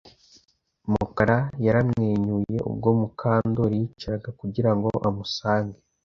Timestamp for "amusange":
5.09-5.77